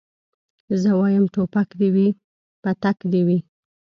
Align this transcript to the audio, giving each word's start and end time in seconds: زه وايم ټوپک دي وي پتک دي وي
زه 0.81 0.89
وايم 0.99 1.25
ټوپک 1.33 1.69
دي 1.79 1.89
وي 1.95 2.07
پتک 2.63 2.97
دي 3.11 3.21
وي 3.27 3.37